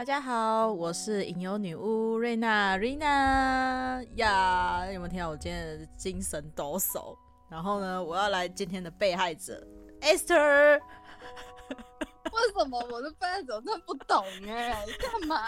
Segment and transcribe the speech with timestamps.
[0.00, 7.14] 大家好，我是影游女巫瑞娜，瑞娜呀，有没有听到我今天的精神抖擞？
[7.50, 9.62] 然后呢，我要来今天的被害者
[10.00, 10.80] ，Esther。
[11.68, 14.86] 为什么我的被害者真不懂哎？
[14.98, 15.38] 干嘛？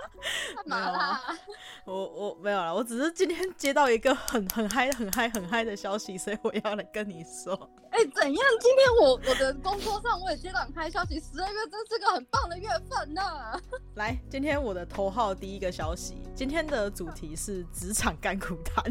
[0.56, 1.20] 干嘛啦？
[1.84, 7.54] 我我没有了，我只是今天接到一个很很嗨、很嗨、很嗨的消息，所以我要来跟你说。
[7.90, 8.44] 哎、欸，怎样？
[8.60, 13.60] 今天我我的工作上我也接到很嗨消息，十二月真是个很棒的月份呢、啊。
[13.96, 18.84] 来，今天我的头号第一个消息，今天的主题是职场干苦谈。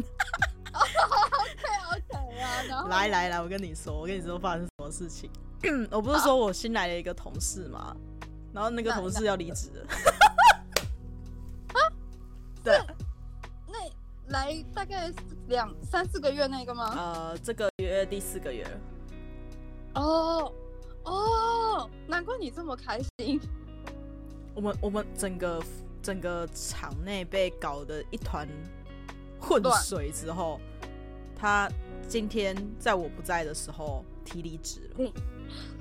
[0.72, 5.30] OK OK 啊，然后来来来，我跟你说，我跟你说发生什么事情。
[5.90, 7.94] 我不是说我新来了一个同事嘛，
[8.52, 9.86] 然后那个同事要离职了。
[12.62, 12.78] 对，
[13.66, 13.78] 那
[14.28, 15.10] 来大概
[15.48, 16.94] 两三四个月那个吗？
[16.94, 18.80] 呃，这个月第四个月了。
[19.94, 20.52] 哦
[21.04, 23.40] 哦，难怪你这么开心。
[24.54, 25.62] 我们我们整个
[26.02, 28.46] 整个场内被搞得一团
[29.40, 30.60] 混水之后，
[31.34, 31.70] 他
[32.06, 34.96] 今天在我不在的时候提离职了。
[34.98, 35.12] 嗯，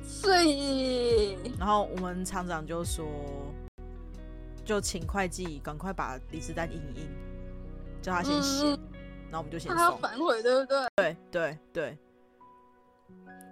[0.01, 3.05] 所以，然后我们厂长就说。
[4.69, 7.09] 就请会计赶快把离职单印一印，
[8.03, 8.79] 叫他先写，嗯，
[9.31, 9.75] 然后我们就先送。
[9.75, 10.87] 他要反悔，对不对？
[10.95, 11.97] 对对对。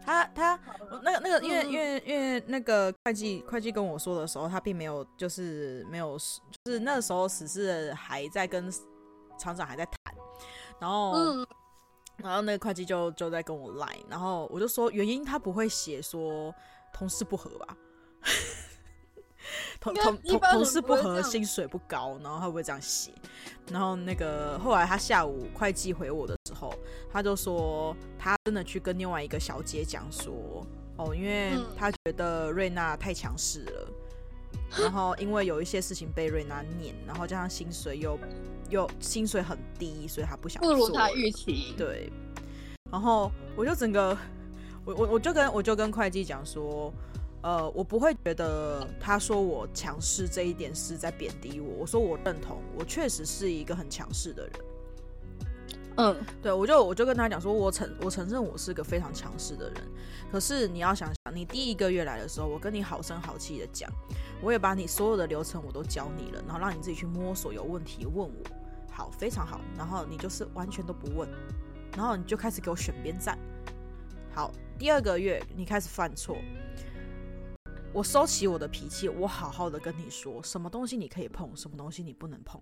[0.06, 0.60] 他他
[1.02, 8.72] 那个那个，因为、嗯、因为因为那个会计会计跟我说的时候，他并没有就是没有就是那个时候只是还在跟
[9.40, 10.16] 厂长还在谈，
[10.80, 11.48] 然后、嗯、
[12.18, 16.54] 然后那个会计就就在跟我赖，然后我就说原因他不会写说
[16.94, 17.76] 同事不合吧。
[19.80, 23.12] 同同同同事不合，薪水不高，然后他会不会这样写？
[23.72, 26.74] 然后那个后来他下午会计回我的时候，
[27.12, 30.66] 他就说他真的去跟另外一个小姐讲说，
[30.98, 33.90] 哦，因为他觉得瑞娜太强势了，
[34.80, 38.18] 然后 因为有一些事情被瑞娜念，然后加上薪水又
[38.70, 41.74] 又薪水很低，所以他不想做，不如他预期。
[41.78, 42.12] 对，
[42.92, 44.18] 然后我就整个
[44.86, 46.92] 我我我就跟我就跟会计讲说。
[47.48, 51.76] 呃，我不会觉得他说我强势这一点是在贬低我。
[51.80, 54.54] 我说我认同，我确实是一个很强势的人。
[55.96, 59.82] 嗯，对，我就我就跟他讲说，我承我承认我是个非常强势的人。
[60.30, 63.90] 可是你要想想，你第一个月来的时候，我跟你好声好气的讲，
[64.42, 68.34] 我也把你所有的流程我都教你了，然后让你自己去摸索，有问题问我。
[68.92, 69.62] 好，非常好。
[69.78, 71.30] 然后你就是完全都不问，
[71.96, 73.40] 然后你就开始给我选边站。
[74.36, 76.36] 好，第二个月你开始犯错。
[77.98, 82.62] 我收起我的脾气，我好好的跟你说，什么东西你可以碰，什么东西你不能碰。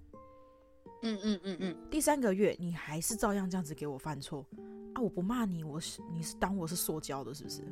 [1.01, 1.77] 嗯嗯嗯嗯。
[1.91, 4.45] 第三个月，你还是照样这样子给我犯错
[4.93, 5.01] 啊！
[5.01, 7.63] 我不骂你，我是你是当我是塑胶的，是不是？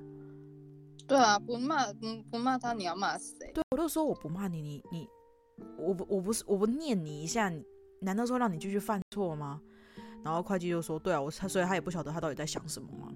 [1.07, 3.49] 对啊，不骂不不骂他，你要骂谁？
[3.53, 5.09] 对，我就说我不骂你，你你
[5.77, 7.49] 我不我不是我不念你一下，
[8.01, 9.61] 难道说让你继续犯错吗？
[10.21, 13.13] 然后会计就说，对啊，我他所以他也不晓得他到底在想什么吗？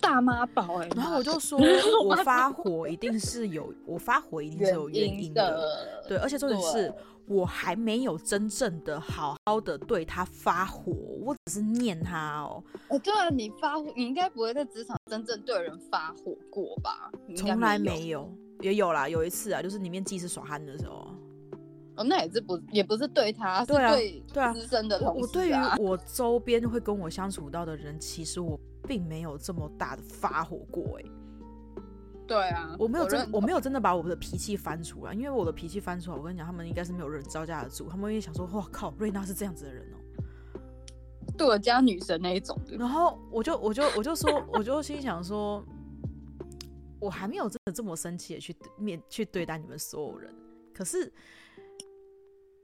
[0.00, 1.58] 大妈宝哎，然后我就说，
[2.04, 6.92] 我发火一定是有，我发火一定是有原因的，对，而且重点是
[7.26, 10.92] 我还没有真正的好好的对他发火，
[11.22, 12.62] 我只是念他哦。
[12.88, 17.10] 哦，对啊，你发火，你应该不会在职场真正对人发火过吧？
[17.36, 21.06] 从来没有，也有啦，有一次啊，就是里面技师耍憨的时候。
[21.98, 23.94] 哦，那也是不，也不是对他，对啊，
[24.32, 25.20] 对啊，资深的同事啊。
[25.20, 28.58] 我对于我周边会跟我相处到的人，其实我。
[28.86, 31.04] 并没有这么大的发火过哎，
[32.26, 39.98] 对啊，我没有真我，我没有真的把我的脾气翻出来，因为我的脾气翻出来，我跟你讲，他们应该是没有人招架得住，他们会想说，哇靠，瑞娜是这样子的人哦，
[41.36, 42.58] 对我家女神那一种。
[42.78, 45.62] 然后我就我就我就说，我就心想说，
[46.98, 50.32] 我还没有真的这么生气的去面去对待你们所有人，
[50.72, 51.12] 可是。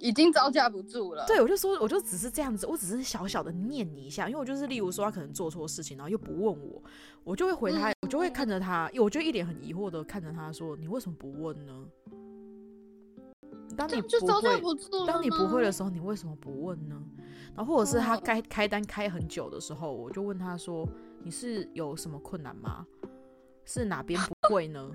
[0.05, 1.25] 已经招架不住了。
[1.27, 6.83] 对，我就说，我就只是这样子，我只是小小的念你一下，因为我就是，例如说他可能做错事情，然后又不问我，
[7.25, 11.73] 我就会回他，嗯、我就会看着他，我就一脸很疑惑的看着他说：“你为什么不问呢？”
[13.75, 14.09] 当你不
[14.43, 14.75] 会，不
[15.07, 17.03] 当你不会的时候，你为什么不问呢？
[17.57, 20.87] 然后或者是他该开单开很久的时候，我就问他说
[21.25, 22.87] ：“你是有什么困难吗？
[23.65, 24.91] 是哪边不会呢？”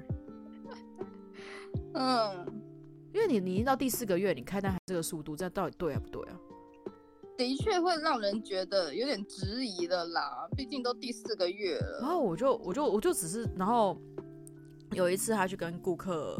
[1.97, 2.68] 嗯。
[3.13, 6.39] 因为你你已经到第四个月，你开单还这个速度，这到底对啊不对啊？
[7.37, 11.99] 的确会让人觉得有点质疑的啦，毕竟都第四个月了。
[12.01, 13.97] 然后我就我就我就只是，然后
[14.91, 16.37] 有一次他去跟顾客，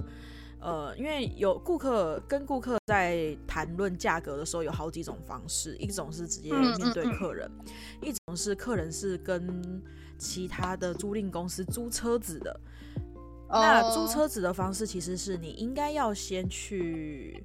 [0.60, 7.72] 呃，因为有顾客跟顾客在谈论价格的时候，有好几种方式，一种是直接面对客人，嗯嗯
[8.02, 9.82] 嗯，一种是客人是跟
[10.18, 12.60] 其他的租赁公司租车子的。
[13.50, 17.44] 那租车子的方式其实是你应该要先去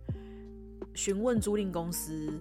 [0.95, 2.39] 询问租赁公司，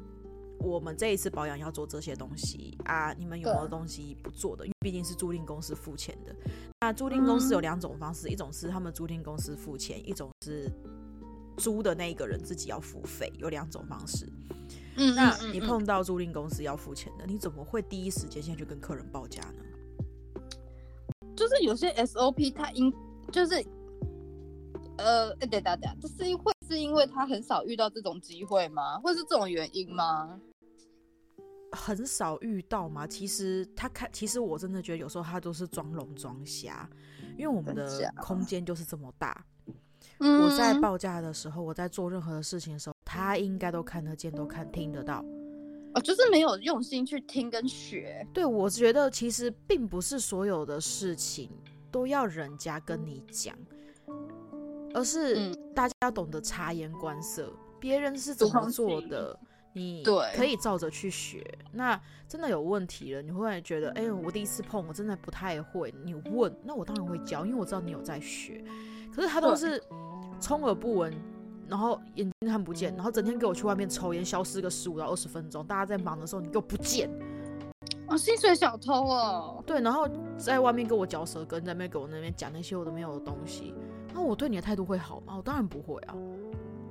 [0.60, 4.66] 我们这一次保养要做这些东西啊，你们有没有东西不做的？
[4.66, 6.36] 因为毕竟是租赁公司付钱的。
[6.82, 10.70] 那租赁公司有两种方式，一种是他们租赁公司付钱，一种是
[11.58, 14.28] 租的那一个人自己要付费，有两种方式。
[14.98, 19.64] 嗯，那你碰到租赁公司要付钱的，你怎么会第一时间先去跟客人报价呢？
[21.36, 22.94] 就是有些 SOP 它应
[23.34, 23.56] 就是，
[25.00, 29.00] 呃，对对对，这是因会是因为他很少遇到这种机会吗？
[29.00, 30.40] 会是这种原因吗？
[31.72, 33.08] 很少遇到吗？
[33.08, 36.88] 其实他看，其实我真的觉得有时候他都是装聋装瞎，
[37.36, 39.44] 因为我们的空间就是这么大。
[40.20, 45.26] 嗯、我在报价的时候，我在做任何的事情的时候，他应该都看得见，都看听得到。
[45.96, 48.24] 哦，就是没有用心去听跟学。
[48.32, 51.50] 对，我觉得其实并不是所有的事情。
[51.94, 53.56] 都要人家跟你讲，
[54.96, 59.40] 而是大家要懂得察言观色，别人是怎么做的，
[59.74, 60.04] 你
[60.36, 61.46] 可以照着去学。
[61.72, 61.98] 那
[62.28, 65.94] 真的有问题了，你会觉得，哎、欸，我第一次碰，我真的不太会。
[66.04, 68.64] 你问，那我当然会教，因为我知道你有在学。
[69.16, 69.80] 可是他都是
[70.42, 71.14] 充耳不闻，
[71.68, 75.64] 然后眼睛看不见，然后整天给我去外面抽烟，消失个十五到二十分钟。
[75.64, 77.08] 大家在忙的时候，你给我不见。
[78.14, 80.08] 哦，薪水小偷哦，对，然后
[80.38, 83.74] 在外面跟我嚼舌根，在那边给我那边讲那些我都没有的东西，
[84.14, 85.34] 那我对你的态度会好吗？
[85.36, 86.16] 我当然不会啊。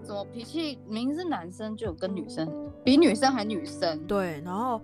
[0.03, 2.51] 怎么脾气明明是男生就有跟女生
[2.85, 4.05] 比女生还女生？
[4.05, 4.81] 对，然后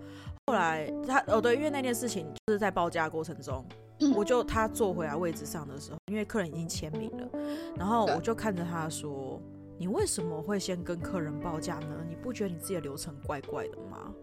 [0.47, 3.65] 后来他哦对，因为那件事情就是在报价过程中，
[3.99, 7.27] 嗯、我就他坐回来位置上的时候，因为客人已经签名了，
[7.75, 9.41] 然后我就看着他说
[9.77, 11.97] ：“你为什么会先跟客人报价呢？
[12.07, 14.13] 你不觉得你自己的流程怪怪的吗？”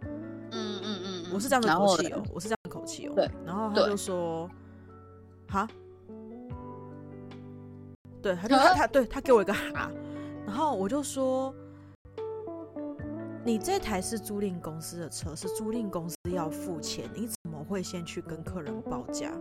[1.32, 3.12] 我是这样的口气哦，我是这样的口气哦。
[3.14, 4.48] 对，然后他就说
[5.48, 5.68] ：“哈，
[8.22, 9.90] 对，他就他他对他给我一个哈，
[10.46, 11.54] 然后我就说：
[13.44, 19.32] 你这台是租赁公司的车，是租赁公司要付钱，你怎么会先去跟客人报价？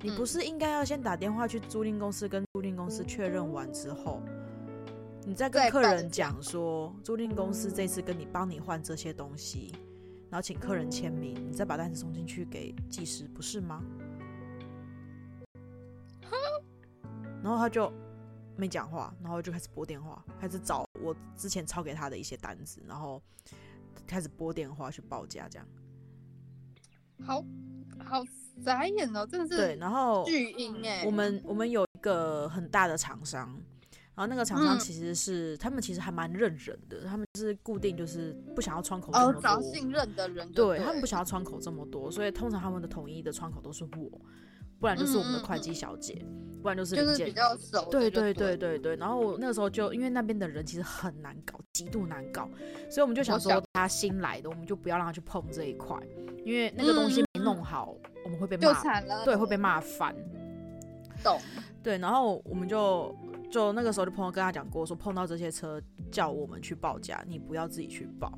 [0.00, 4.22] 你不是应该要先打电话去租赁公司，跟租赁公司确认完之后？”
[5.26, 9.74] 你在跟客人讲说，租赁公司这次跟你帮你换这些东西，
[10.30, 13.82] 然后请客人签名，你再把单子送进去给技师，不是吗？
[17.42, 17.92] 然后他就
[18.56, 23.20] 没讲话，然后就开始拨电话，开始找我之前抄给他的一些单子，然后
[24.06, 25.66] 开始拨电话去报价，这样。
[27.24, 27.44] 好
[27.98, 28.22] 好
[28.64, 33.60] 傻眼哦，真的是对，然后巨婴哎，我们我们有一个很大的厂商。
[34.16, 44.20] 然后那个厂商其实是、嗯、他们其实还蛮认人的，他们是固定就是不想要窗口这么多，哦、找信任的人对，对他们不想要窗口这么多，所以通常他们的统一的窗口都是我，
[44.80, 46.24] 不然就是我们的会计小姐，
[46.62, 47.90] 不然就是就是比较熟。
[47.90, 52.48] 对对对对对，然后那个时候就因为那边的人其实很难搞，极度难搞，
[52.88, 55.94] 所以我们就想说他新来的，我们就不要让他去碰这一块，
[56.42, 60.16] 因为那个东西没弄好，嗯、我们会被骂，就惨了，对，会被骂翻。
[61.22, 61.38] 懂。
[61.82, 63.14] 对，然后我们就。
[63.50, 68.32] 就那个时候，就朋友跟他讲过，说碰到这些车叫我们去报价，你不要自己去报，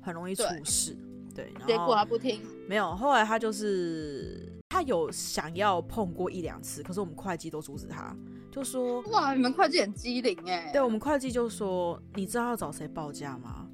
[0.00, 0.96] 很容易出事。
[1.34, 2.94] 对，然后，结果他不听，没有。
[2.94, 8.14] 后来他就是他有想要碰过一两次，可是我们会计都阻止他，
[8.50, 10.70] 就说：哇，你们会计很机灵哎。
[10.72, 13.66] 对，我们会计就说：你知道要找谁报价吗？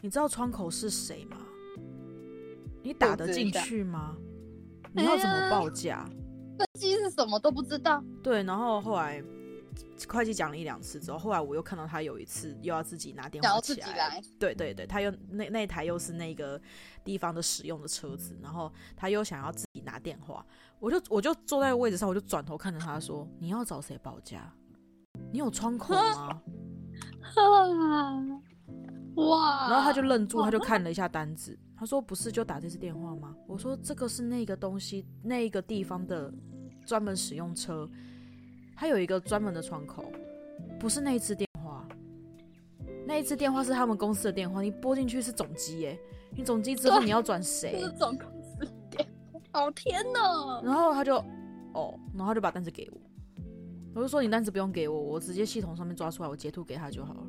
[0.00, 1.36] 你知道窗口是谁吗？
[2.82, 4.16] 你打得进去吗？
[4.92, 6.08] 你要怎么报价？
[6.58, 8.02] 会计是什么都不知道。
[8.22, 9.22] 对，然后后来。
[10.08, 16.60] 会计讲了一两次之后，后来我又看到他有一次又要自己拿电话起来，来对对对，他又那那台又是那个
[17.02, 20.44] 地方的使用的车子，然后他又想要自己拿电话，
[20.78, 24.52] 我就我就坐在位置上，我就转头看着他说：“你要找谁报价？
[25.32, 26.42] 你有窗口吗？”
[29.16, 29.70] 哇！
[29.70, 36.32] 然后他就愣住，他就看了一下单子，他说：“不是就打这次电话吗？”我说：“这个是那个东西，那个地方的
[36.84, 37.88] 专门使用车。”
[38.76, 40.04] 他有一个专门的窗口，
[40.78, 41.88] 不是那一次电话，
[43.06, 45.98] 那一次电话是他们公司的电话，你拨进去是总机耶，
[46.30, 47.80] 你总机之后你要转谁？
[47.80, 49.40] 是总公司电话。
[49.60, 50.60] 哦天哪！
[50.62, 51.16] 然后他就，
[51.72, 53.00] 哦，然后他就把单子给我，
[53.94, 57.22] 我就说你单子不用给我，我直接系统上面抓出来，我截图给他就好了。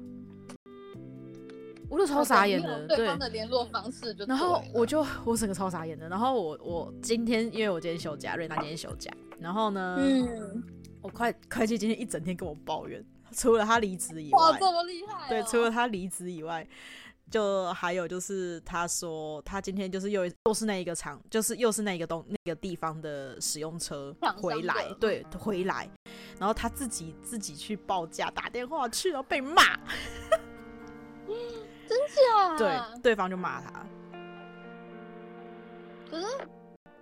[1.90, 4.26] 我就超傻眼的，对方的联络方式就。
[4.26, 10.64] 然后我就 我整个超傻眼的，然后我我今天因为我今天休假，瑞娜今天休假，然后呢，嗯。
[11.08, 15.30] 我会会计今天一整天跟我抱怨，除了他离职以外，哇，这么厉害哦！
[15.30, 16.68] 对，除了他离职以外，
[17.32, 25.90] 就还有就是他说他今天就是又又是那一个厂，就是又是那一个东那个地方的使用车回来，对，回来，
[26.38, 29.64] 然后他自己自己去报价，打电话去了被骂，
[31.88, 32.58] 真假？
[32.58, 33.86] 对，对方就骂他。
[36.10, 36.26] 可是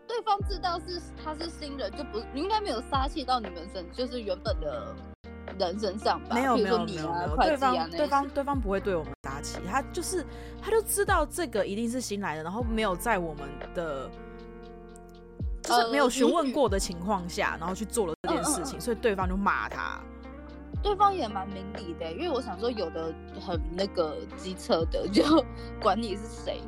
[0.08, 4.96] 对方知道是他是新人，就不应该没有杀气到你们身，就是原本的
[5.60, 6.36] 人身上吧？
[6.36, 10.26] 没有没有没有，对方对方对方不会对我们杀气，他就是
[10.62, 14.10] 他就知道这个一定是新来的，然后没有在我们的
[15.62, 20.00] 就是没有询问过的情况下，然后去做了这件事情，所以对方就骂他。
[20.84, 25.44] 对方也蛮明理的，因为我想说有的很那个机车的，就
[25.82, 26.62] 管你是谁。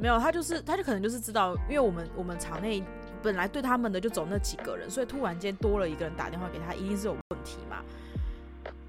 [0.00, 2.82] 没有，他就是，他就可能就是知道，因为我们我们场内
[3.22, 7.76] 本来对他们的就走那几个人，所以突然间多了一个人打电话给他，一定是有问题嘛。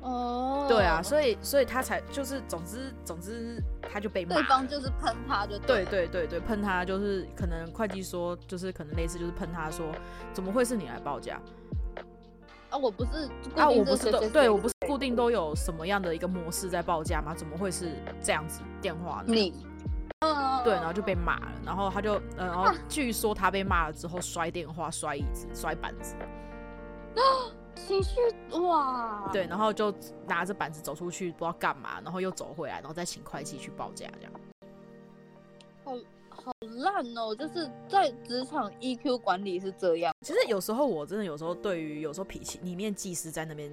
[0.01, 0.67] 哦，oh.
[0.67, 4.33] 对啊，所以所以他才就是，总之总之他就被骂。
[4.35, 9.85] 对方就是喷他就对，对对对对，喷他就是可能会计说就是可能类似就是喷他说，
[10.33, 11.39] 怎么会是你来报价？
[12.69, 17.33] 啊，我不是啊，我不是都对我不是固定都有什么样的一个模式在报价吗？
[17.33, 17.91] 怎么会是
[18.21, 19.33] 这样子电话呢？
[19.33, 19.53] 你。
[20.63, 26.15] 对，然后就被骂了，然后他就，呃、然后据说他被骂了之后摔电话、摔椅子、摔板子，
[27.75, 28.15] 情绪
[28.61, 29.93] 哇，对，然后就
[30.25, 34.31] 拿着板子走出去，不知道干嘛，然后又走回来，然后再请会计去报价，这样，
[35.83, 35.91] 好
[36.29, 40.15] 好烂哦，就是在职场 EQ 管理是这样。
[40.21, 43.69] 其实有时候我真的有时候对于有时候脾气里面技师在那边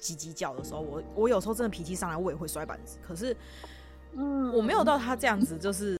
[0.00, 3.36] 叽叽叫的时候，我我有时候真的脾气上来，我也会摔板子，可是。
[4.14, 5.96] 嗯，我没有到他这样子，就是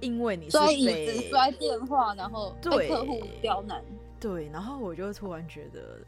[0.00, 3.82] 因为你是摔椅子、摔电话，然后被客户刁难。
[4.26, 6.00] 对，然后我就突然觉得，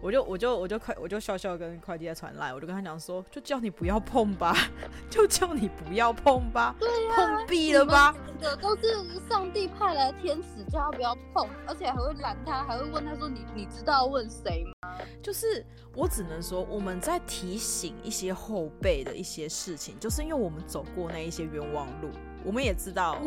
[0.00, 4.54] 我就我就我就快我就笑笑跟快递在传来，我就跟他讲说，就叫你不要碰吧，
[5.10, 8.14] 就叫你不要碰吧，对呀、啊，碰壁了吧？
[8.40, 8.82] 这都是
[9.28, 15.04] 上帝派来的天使，叫他不要碰，而且还会拦他，还会问他说，你你知道问谁吗？
[15.20, 15.66] 就是
[15.96, 22.08] 我只能说，我们在提醒一些后辈的一些事情，就是因为我们走过那一些冤枉路。
[22.44, 23.18] 我们也知道，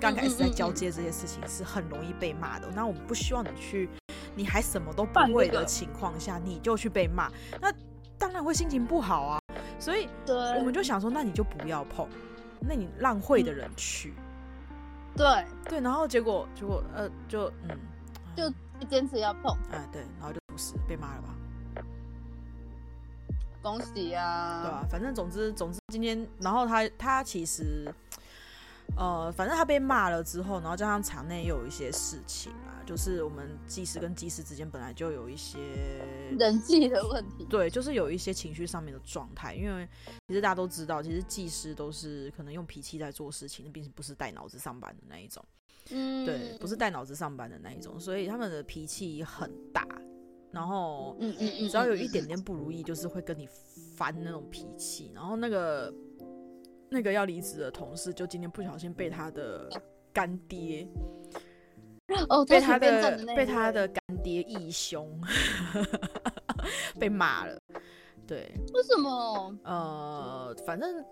[0.00, 2.68] 刚开始在交接这些事情是很容易被骂的。
[2.72, 3.90] 那我们不希望你去，
[4.36, 7.28] 你还什么都不会的情况下，你就去被骂，
[7.60, 7.72] 那
[8.16, 9.40] 当然会心情不好啊。
[9.80, 12.08] 所以，我们就想说，那你就不要碰，
[12.60, 14.14] 那你让会的人去。
[15.16, 17.76] 对对，然后结果结果呃，就嗯，
[18.36, 19.52] 就坚持要碰。
[19.72, 21.34] 哎，对，然后就不是被骂了吧？
[23.60, 24.62] 恭喜啊！
[24.62, 27.92] 对啊，反正总之总之今天，然后他他其实。
[28.96, 35.58] 呃，反正他被骂了之后，然后加上场内又有一些事情啊，就是我们技师跟技师之间本来就有一些
[36.38, 39.54] 人际的问题，对，就是有一些情绪上面的状态。
[39.54, 39.88] 因为
[40.28, 45.42] 其实大家都知道，其实技师都是可能用脾气在做事情，并不是带脑子上班的那一种。
[45.90, 49.86] 嗯，对，不是带脑子上班的那一种，所以他们的脾气很大，
[50.50, 53.48] 然后嗯嗯嗯，只要有一点点不如意，就是会跟你
[53.96, 55.92] 翻那种脾气，然后那个。
[56.90, 59.70] 那个要离职的同事，就今天不小心被他的
[60.12, 60.86] 干爹，
[62.28, 65.08] 哦，被他的被他的干爹义兄
[66.98, 67.56] 被骂了。
[68.26, 69.56] 对，为什么？
[69.64, 71.04] 呃，反正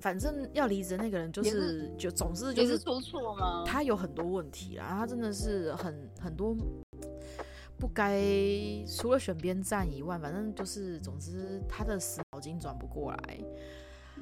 [0.00, 3.64] 反正要离职的那个人就是就总是就是出错吗？
[3.66, 6.56] 他有很多问题啦，他真的是很很多
[7.78, 8.20] 不该
[8.88, 13.40] 除了选边站以外，反正就是总之他的死脑筋转不过来。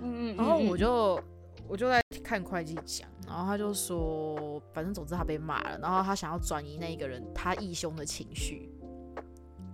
[0.00, 1.20] 嗯，然后我就
[1.68, 8.70] 我就在看会计讲，然后他就说，反正总之他被骂了，然后他想要转移那一个人他义兄的情绪，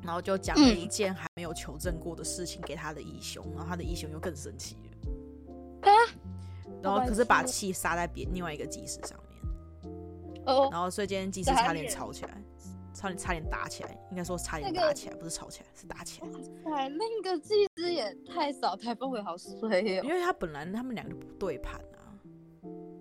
[0.03, 4.77] 然后就讲了一件还没有求证过的事情给他的义兄，然后他的义兄又更生气
[5.83, 5.93] 了，啊？
[6.83, 12.43] 然后可是把气撒在别另外一个技师上面，哦，然后所以今天技师差点吵起来。
[12.99, 16.28] 差点差点打起来，应该说差点打起来，那个、不是吵起来，是打起来。
[16.64, 20.02] 哇，那个技师也太少，台风尾好衰哦。
[20.02, 22.02] 因为他本来他们两个不对盘啊。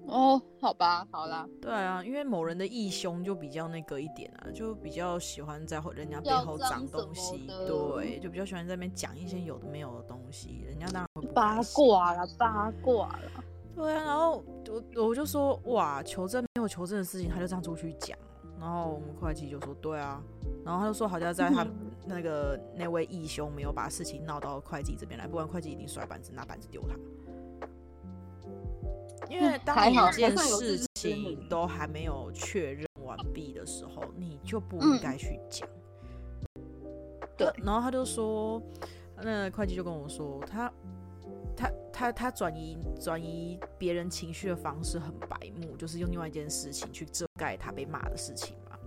[0.05, 1.49] 哦，好吧，好啦。
[1.59, 13.43] 对啊，因为某人的义兄就比较那个一点啊，就比较喜欢在人家背后长东西，对，就比较喜欢在那边讲一些有的没有的东西，人家当然会八卦了，八卦了。
[13.75, 14.43] 对啊，然后
[14.95, 18.15] 我我就说哇，求证没有求证的事情，他就这样出去讲。
[18.59, 20.21] 然后我们会计就说对啊，
[20.65, 21.65] 然后他就说好像在他
[22.05, 26.95] 那个那位义兄没有把事情闹到会计这边来，不然会计一定摔板子拿板子丢他。
[29.29, 35.67] 因为当一件事情都还没有确认完毕的时候，你就不应该去讲。
[37.37, 38.61] 对，然后他就说，
[39.21, 40.71] 那会计就跟我说，他
[41.97, 48.77] 他他他转移转移别人情绪的方式很白目，就是用另外一件事情去遮盖他被骂的事情嘛。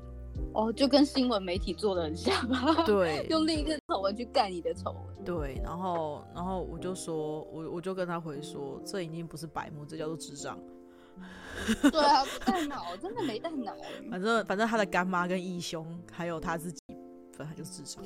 [0.54, 2.84] 哦，就跟新闻媒体做的很像吧？
[2.86, 5.24] 对， 用另一个丑闻去盖你的丑闻。
[5.24, 10.56] 对，然后然后我就说，我我就跟他回说，这已经不是白目，这叫做智障。
[11.90, 13.74] 对啊，不带脑，真的没带脑。
[14.08, 16.80] 反正反正他的干妈跟义兄还有他自己，
[17.36, 18.04] 本来就是智障。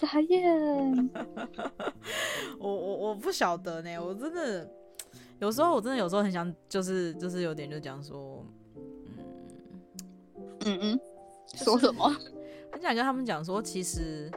[0.00, 1.10] 傻眼。
[2.58, 4.70] 我我我不晓得呢，我真的
[5.40, 8.44] 有时候我真的有时候很想，就是就是有点就讲说，
[10.64, 11.00] 嗯嗯嗯，
[11.54, 12.08] 说什么？
[12.72, 14.30] 很想跟他们讲说，其实。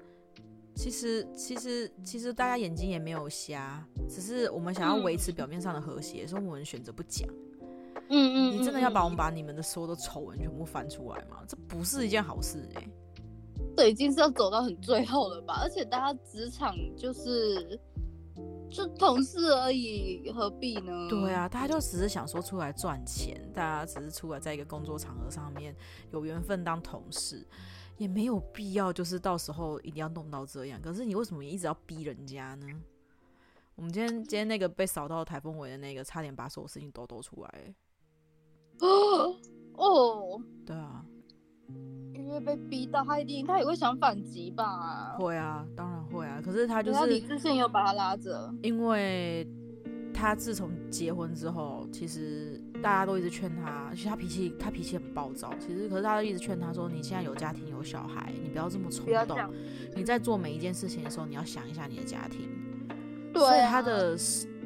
[0.73, 7.27] 其实，其实，其实大家眼睛也没有瞎，只是我们想要维持表面上的和谐，所以我们选择不讲。
[8.07, 11.43] 嗯嗯，你真的要把我们把你们的所有的丑闻全部翻出来吗？
[11.45, 12.89] 这不是一件好事哎、欸。
[13.75, 15.59] 这已经是要走到很最后了吧？
[15.61, 17.79] 而且大家职场就是
[18.69, 21.07] 就同事而已，何必呢？
[21.09, 25.75] 对啊，大家就只是想说出来赚钱，大家只是出来在一个工作场合上面
[26.11, 27.47] 有缘分当同事。
[27.97, 30.81] 也没有必要，就是到时候一定要弄到这样。
[30.81, 32.65] 可是你为什么一直要逼人家呢？
[33.75, 37.75] 我们今天今天那个被扫到台风尾的那个，差点把所有事情都抖出来。
[38.79, 39.35] 哦
[39.73, 41.05] 哦，对啊，
[42.31, 45.15] 因为被逼到，他一定他也会想反击吧？
[45.19, 46.41] 会啊，当然会啊。
[46.41, 49.45] 可是他就是李志信又把他拉着，因为
[50.13, 52.59] 他自从结婚之后，其实。
[52.81, 55.53] 大家都一直劝他，其实他脾气他脾气很暴躁。
[55.59, 59.37] 其实可是大家一直劝他说：“你现在有家庭有小孩，你不要这么冲动。
[59.95, 62.49] 你在做每一件事情的时候，你要想一下你的家庭。”
[63.31, 64.17] 对啊，所以他的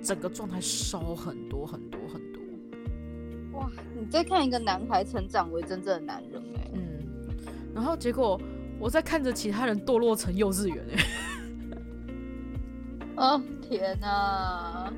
[0.01, 2.41] 整个状态收很多很多很多。
[3.59, 3.69] 哇！
[3.99, 6.71] 你在看一个男孩成长为真正的男人哎。
[6.73, 6.84] 嗯。
[7.75, 8.41] 然后结果
[8.79, 11.05] 我在看着其他人堕落成幼稚园哎。
[13.17, 14.91] 哦天哪！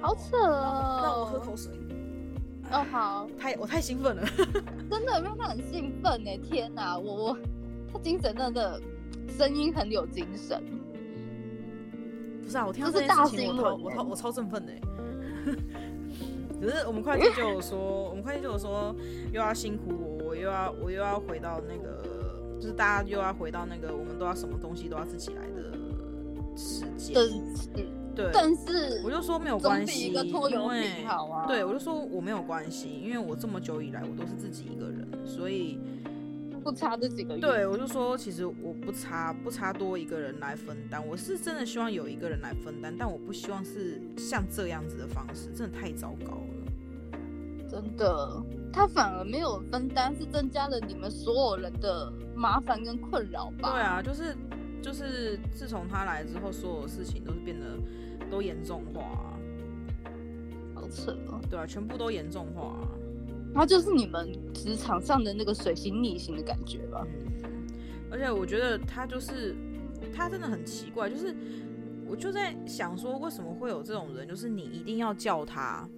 [0.00, 1.00] 好扯哦！
[1.02, 1.72] 那我喝口水。
[2.70, 3.28] 哦，好。
[3.38, 4.22] 太我太兴奋了，
[4.90, 6.36] 真的让他很兴奋哎！
[6.38, 7.38] 天哪，我我
[7.92, 8.80] 他精神真的
[9.36, 10.62] 声音很有精神。
[12.44, 14.72] 不是啊，我听到这件事情，我超我超我超振奋的。
[16.60, 18.94] 只是我们会计就有说，我们会计就有说，
[19.32, 22.02] 又要辛苦我，我又要我又要回到那个，
[22.60, 25.76] 就是大家又要回到那个，我们都要什么东西都要自己来的
[26.56, 27.14] 时间。
[28.14, 31.46] 对，但是我就说没有关系，一个拖油瓶好啊。
[31.46, 35.78] 对，我就说我没有关系，因为我这么久以来我都是自己一个人，所以
[36.70, 37.40] 不差这几个月。
[37.40, 41.06] 对，我就说其实我不差，不差多一个人来分担。
[41.06, 47.68] 我是真的希望有一个人来分担，但我不希望是像这样子的方式，真的太糟糕了。
[47.70, 53.72] 真的，他反而没有分担，是增加了你们所有人的麻烦跟困扰吧？
[53.72, 54.36] 对啊，就是
[54.82, 57.66] 就是自从他来之后，所有事情都是变得。
[58.30, 59.40] 都严重化，啊，
[60.74, 61.40] 好扯哦！
[61.48, 62.84] 对啊，全部都严重化，啊，
[63.54, 67.04] 他就是你们职场上的那个水星逆行的感觉吧？
[67.42, 67.66] 嗯，
[68.10, 69.56] 而且我觉得他就是
[70.14, 71.34] 他真的很奇怪，就是
[72.06, 74.28] 我就在想说，为什么会有这种人？
[74.28, 75.88] 就是你一定要叫他，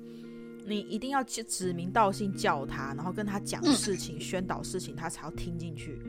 [0.65, 6.01] 你一定要指名道姓叫他，然后跟他讲事情，嗯、宣导事情，他才要听进去。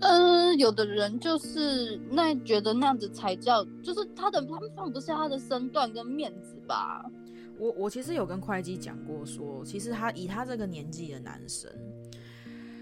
[0.00, 7.04] 嗯、呃，有的人就是那觉得那样子才叫，就是他的他们放不下他的身段跟面子吧。
[7.58, 11.70] 我我其实有跟会计讲过说，说其实他以他这个年纪的男生，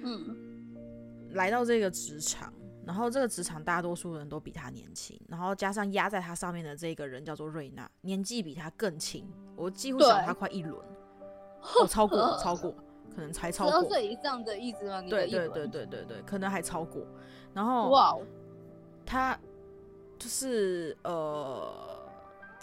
[0.05, 0.37] 嗯，
[1.31, 2.53] 来到这个职场，
[2.87, 10.75] 然后这个职场大多数人都比他年轻，然后加上压在他上面的这个人叫做瑞娜，年纪比他更轻，我几乎小他快一轮，
[11.79, 12.75] 我、哦、超过超过。
[13.15, 15.03] 可能才超过十二岁以上的意思吗？
[15.03, 17.07] 对对对对对对，可能还超过。
[17.53, 18.17] 然后哇，
[19.05, 19.39] 他
[20.19, 21.92] 就是呃，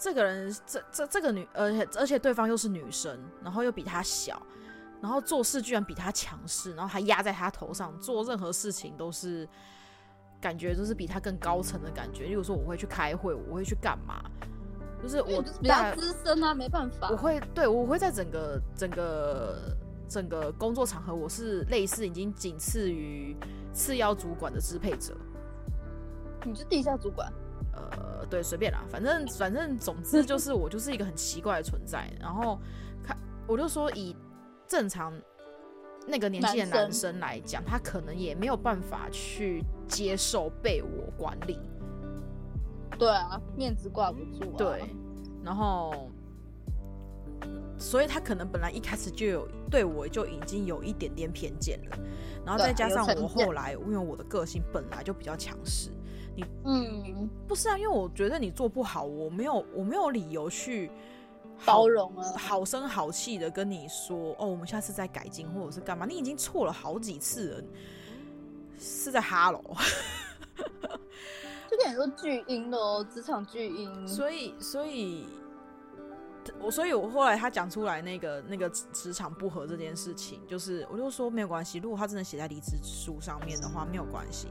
[0.00, 4.40] 这个人这这这个女，而且而且对方又是女生，然后又比他小，
[5.02, 9.46] 然后做事居然比他强势，然后还压在他头上，做任何事情都是
[10.40, 12.24] 感觉就是比他更高层的感觉。
[12.24, 14.24] 例如说，我会去开会，我会去干嘛？
[15.02, 17.10] 就是我比较资深啊，没办法。
[17.10, 19.76] 我会对我会在整个整个。
[20.10, 23.36] 整个工作场合，我是类似已经仅次于
[23.72, 25.16] 次要主管的支配者。
[26.44, 27.32] 你是地下主管？
[27.72, 32.10] 呃，对，随便啦，反正反正总之就是 我就是一个很奇怪的存在。
[32.20, 32.58] 然后
[33.02, 34.16] 看，我就说以
[34.66, 35.12] 正常
[36.06, 41.58] 那个年纪的男生来讲，他可能也没有办法去接受被我管理。
[42.98, 44.56] 对啊，面子挂不住啊。
[44.56, 44.84] 对，
[45.44, 46.10] 然后。
[47.78, 51.98] 所以他可能本来一开始就有对我就已经有一点点偏见了，
[52.44, 55.88] 然后再加上我后来因为我的个性本来就比较强势，
[56.40, 60.90] 你嗯，不是啊，因为我觉得你做不好，我没有我没有理由去
[61.64, 66.06] 包容啊，好声好气的跟你说哦，我们下次再改进或者是干嘛？
[66.06, 67.64] 你已经错了好几次了，
[68.78, 69.62] 是在哈喽。
[71.70, 73.88] 就跟你说巨婴的哦，职场巨婴。
[74.08, 75.24] 所以，所以，
[76.60, 84.48] 我，所以我后来他讲出来那个那个职场不合这件事情，就是我就说没有关系，如果他真的写在离职书上面的话，没有关系，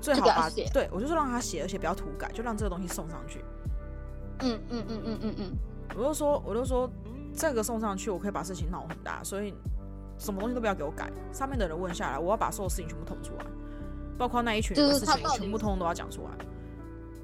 [0.00, 3.44] 最好把对我就说让他写，而且不要涂改，就让这个东西送上去。
[4.40, 5.56] 嗯嗯嗯嗯嗯嗯，
[5.96, 6.90] 我就说我就说
[7.36, 9.54] 这个送上去，我可以把事情闹很大，所以
[10.18, 11.10] 什么东西都不要给我改。
[11.32, 13.46] 上面的人问下来，我要把所有事情全部捅出来，
[14.16, 16.30] 包括那一群人的事情全部通通都要讲出来。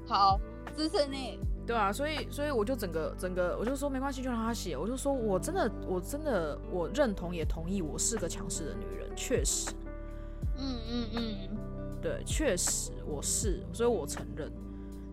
[0.07, 0.39] 好，
[0.75, 1.39] 支持你。
[1.65, 4.77] 对啊，所以所以我就整个整个我就说没关系，就让他写。
[4.77, 9.71] 我就说我真的我真的我认同也同意，我是个强势的女人，确实。
[10.57, 11.57] 嗯嗯嗯，
[12.01, 14.51] 对，确实我是，所以我承认。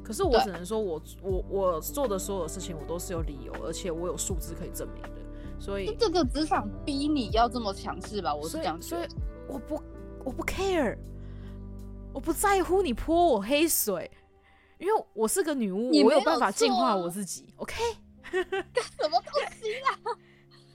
[0.04, 5.20] 可是我只能说我我我做的所有事情，我都是有理由，而且我有数字可以证明的。
[5.58, 8.34] 所以这个职场逼你要这么强势吧？
[8.34, 8.80] 我是这样。
[8.82, 9.06] 所以
[9.48, 9.80] 我不
[10.24, 10.98] 我不 care，
[12.12, 14.10] 我不在乎你泼我黑水。
[14.82, 17.54] 因为我是个女巫，有我有办法净化我自己。
[17.54, 17.80] OK，
[18.32, 19.94] 干什么东西啊？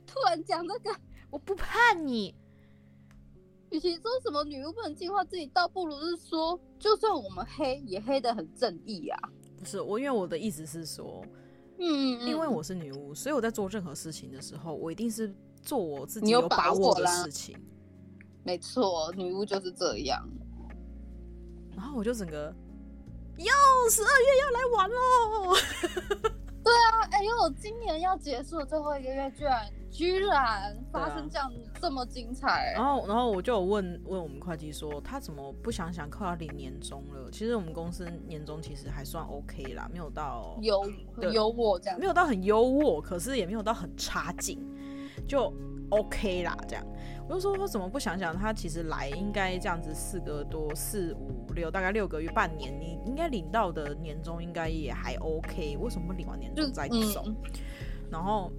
[0.07, 0.95] 突然讲这个，
[1.29, 2.33] 我不怕你。
[3.69, 9.19] 与其说什么女巫不能净化自己，倒不如是说，就算我们黑，也黑的很正义啊。
[9.59, 11.21] 不是我，因为我的意思是说，
[11.77, 17.61] 嗯，因为我是女巫，所以我在做任何事情的时候，我一定是做我自己有把握的事情。
[18.45, 20.25] 没错，女巫就是这样。
[21.75, 22.55] 然后我就整个。
[23.37, 25.55] 哟，十二月要来玩喽！
[26.63, 32.73] 对啊，哎呦，今年要结束的最后一个月，居然居然发生这样这么精彩。
[32.75, 37.29] 然后，然后我就有问问我们会计说，他怎么不想想快要领年终了？
[37.31, 40.83] 其实我们公司年终其实还算 OK 啦，没有到优
[41.31, 44.59] 优渥这样，没有到很优渥，可是也没有到很差劲，
[45.25, 45.53] 就
[45.89, 46.85] OK 啦这样。
[47.29, 57.23] 我就说，我怎么不想想，他其实来应该这样子四个多四五六，大概六个月半年，你应该领到的年终应该也还 OK，为什么不领完年终再走？
[57.25, 57.35] 嗯、
[58.09, 58.51] 然后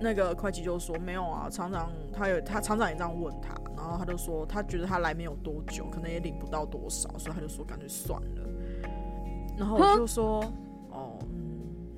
[0.00, 8.42] 那个会计就说没有啊，厂长他有他厂长也这样问他，然后他就说他觉得他来没有多久，可能也领不到多少，所以他就说干脆算了。
[9.56, 10.44] 然后我就说。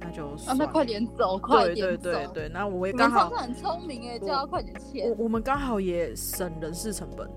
[0.00, 1.82] 那就啊，那快点走，快点走。
[1.82, 3.30] 对对对对，那我也刚好。
[3.30, 5.08] 很聪明哎，叫他快点签。
[5.10, 7.28] 我我们刚好也省人事成本，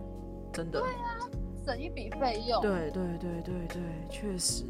[0.52, 0.80] 真的。
[0.82, 1.18] 对啊，
[1.66, 2.62] 省一笔费用。
[2.62, 4.66] 对对对对对，确实。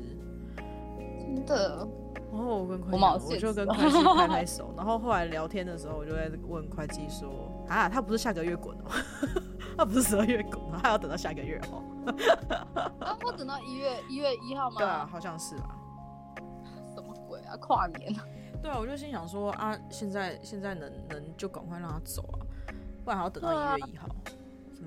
[0.56, 1.88] 真的。
[2.32, 4.72] 然后我跟会计，我就跟会计拍拍 手。
[4.78, 7.28] 然后后来聊天的时候，我就在问会计说
[7.68, 8.92] ：“啊，他不是下个月滚哦，
[9.76, 11.82] 他不是十二月滚，他要等到下个月哦。”
[13.02, 14.76] 啊，我等到一月一月一号吗？
[14.78, 15.76] 对啊，好像是吧。
[17.50, 18.16] 啊，跨年，
[18.62, 22.46] 对啊，我就心想说啊，现在现在能能就赶快让他走啊，
[23.04, 24.08] 不然还要等到一月一号。
[24.08, 24.14] 啊、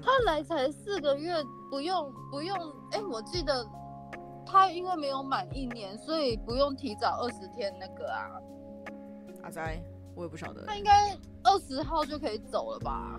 [0.02, 1.34] 他来才四个月，
[1.70, 2.56] 不用不用，
[2.92, 3.66] 哎、欸，我记得
[4.46, 8.30] 他因为没有满一年，所以不用提早二十天那个啊。
[9.42, 9.82] 阿仔，
[10.14, 10.64] 我也不晓得。
[10.66, 13.18] 他应该二十号就可以走了吧？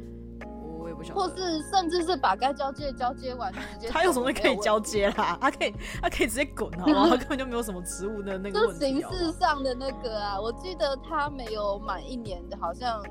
[0.84, 3.88] 我也不晓得，或是甚至是把该交接交接完直接。
[3.88, 5.38] 他有什么可以交接啦？
[5.39, 7.10] 他可以，他可以直接滚好吗？
[7.12, 8.86] 他根本就没有什么职务的那个问题。
[8.86, 13.02] 形式上的那个啊，我记得他没有满一年的，好像，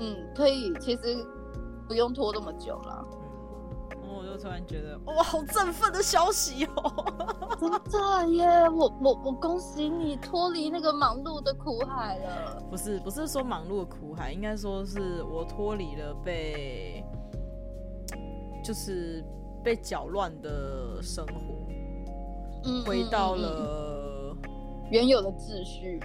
[0.00, 1.22] 嗯，可以，其实
[1.86, 3.04] 不用拖这么久了。
[4.16, 7.56] 我就突然觉得，哇，好振奋的消息哦！
[7.60, 12.62] 真的耶，我我我恭喜你脱离那个忙碌的苦海了。
[12.70, 17.04] 不是不是说忙碌的苦海，应该说是我脱离了被，
[18.64, 19.24] 就是
[19.62, 21.66] 被搅乱的生活，
[22.64, 24.36] 嗯，回到了
[24.90, 26.00] 原有的秩序，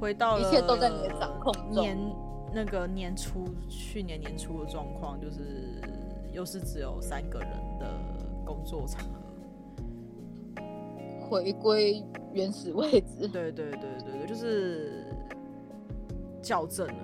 [0.00, 1.82] 回到了一切都在你的掌控中。
[1.82, 1.98] 年
[2.54, 5.80] 那个年初，去年年初的状况就是。
[6.36, 7.48] 又是只有三个人
[7.80, 7.86] 的
[8.44, 9.02] 工作场
[10.54, 10.60] 合，
[11.26, 13.26] 回归原始位置。
[13.26, 15.06] 对对对对对，就是
[16.42, 16.94] 校正了。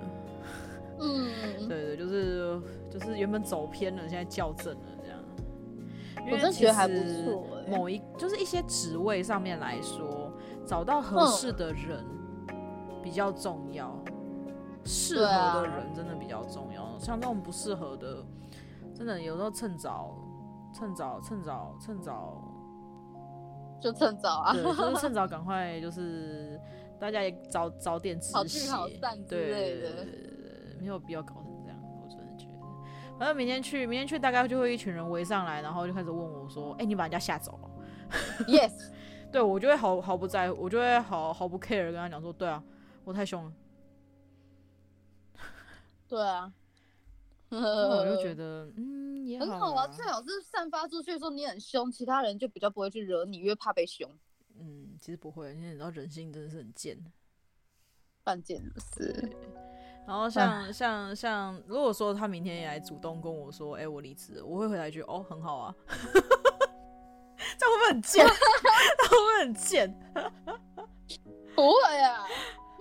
[0.99, 1.27] 嗯，
[1.67, 5.17] 对对，就是就是原本走偏了，现在校正了这样。
[6.31, 7.47] 我真觉得还不错。
[7.67, 10.31] 某一就是一些职位上面来说，
[10.63, 12.05] 找到合适的人
[13.01, 13.97] 比较重要，
[14.85, 16.95] 适合的人真的比较重要。
[16.99, 18.23] 像这种不适合的。
[18.95, 20.15] 真的有时候趁早，
[20.73, 22.41] 趁早，趁早，趁早，
[23.81, 24.53] 就趁早啊！
[24.53, 26.59] 对， 就是趁早，赶快，就是
[26.99, 29.81] 大家也早早点止血，好聚好散之类的。
[29.81, 30.05] 对对对
[30.71, 33.17] 对，没有必要搞成这样，我真的觉得。
[33.17, 37.69] 反正明天去，明天去，大概就会一群人围上来，然后就开始问我说：“哎、欸，你把人家吓走了
[38.47, 38.91] ？”“Yes。
[39.33, 42.63] ”对我就会毫毫不在乎，我就会毫毫不 care 跟他讲说，对啊，
[43.03, 43.51] 我太凶了。
[46.07, 46.53] 对啊，
[47.99, 54.09] 我就觉得嗯也很好啊，最好是散发出去说你很凶，其他人就比较不会去惹你，因为怕被凶。
[54.59, 56.97] 嗯，其实不会，因为你知道人性真的是很贱，
[58.23, 58.61] 犯贱
[58.95, 59.29] 是。
[60.05, 65.75] 然后像像像，如果说他明天也来主动跟我说，哎、欸，我离职，我会回来一句，哦，很好啊。
[67.57, 68.27] 这样会不会很贱？
[68.27, 68.33] 会
[69.09, 69.89] 不会很贱？
[71.55, 72.25] 不会啊。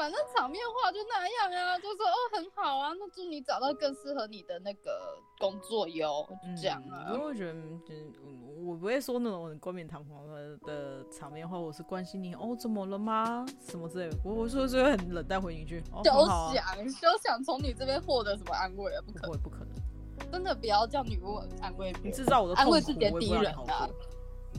[0.03, 6.29] 反正场面话就那样啊，就说哦很好啊，那祝你找到更适合你的那个工作哟，
[6.61, 7.07] 这样啊。
[7.13, 13.47] 因为我觉得，嗯，我不会说那种很冠冕堂皇的的场面话，我是关心你哦，怎么了吗？
[13.65, 14.17] 什么之类的。
[14.25, 23.89] 我我说是会很冷淡回你一句，哦，休想休想从你这边获得什么安慰啊，不可能，不可能，真的不要叫女巫安慰你知道我的安慰自己的敌人啊，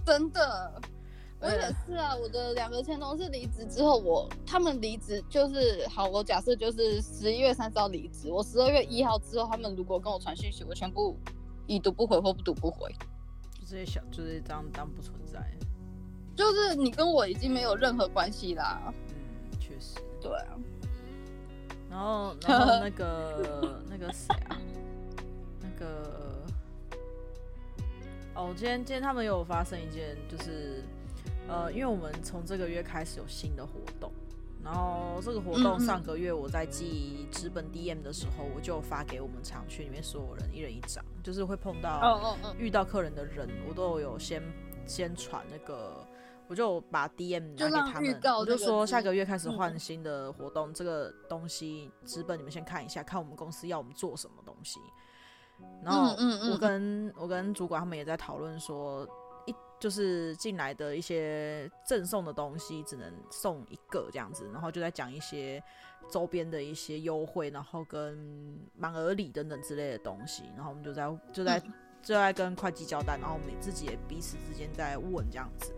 [0.06, 0.82] 真的。
[1.44, 11.20] 我也是啊，我的两个前同事离职之后，我他们离职就是好，我假设就是十一月三十号离职，我十二月一号之后，他们如果跟我传讯息，我全部
[11.68, 12.90] 已读不回或不读不回，
[13.52, 15.42] 就这些小就是当当不存在，
[16.34, 18.82] 就是你跟我已经没有任何关系啦。
[19.10, 20.56] 嗯，确实，对啊。
[21.90, 24.58] 然后然后那个那个谁啊，
[25.60, 26.42] 那个
[28.34, 30.82] 哦，今天今天他们有发生一件就是。
[31.48, 34.12] 呃，因为我们从这个月开始有新的活动，
[34.64, 44.42] 然后这个活动上个月我在寄纸本 DM 的时候，我就发给我们厂区里面所有人一人一张，就是会碰到遇到客人的人，我都有先
[44.88, 46.08] 先传那个，
[46.48, 54.80] 我就把 DM 拿给他们，我就说下个月开始换新的活动，这个东西资本你们先看一下，看我们公司要我们做什么东西。
[55.84, 56.16] 然后
[56.52, 59.06] 我跟我跟主管他们也在讨论说。
[59.84, 65.62] 就是进来的一些赠送的东西，只能送一个这样子，然后就在讲一些
[66.10, 68.18] 周边的一些优惠，然后跟
[68.78, 71.60] 满额礼等等之类的东西，然后我们就在就在
[72.02, 75.74] 就在跟会计交代，然后我们自己也彼此之间在问这样子，